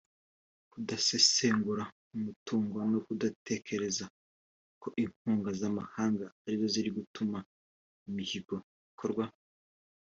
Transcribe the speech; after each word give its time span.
kudasesagura 0.71 1.83
umutungo 2.15 2.77
no 2.91 2.99
kudatekereza 3.05 4.05
ko 4.81 4.87
inkunga 5.03 5.49
z’amahanga 5.59 6.25
ari 6.45 6.55
zo 6.61 6.67
zari 6.73 6.91
gutuma 6.97 7.37
imihigo 8.09 8.55
ikorwa 8.91 9.25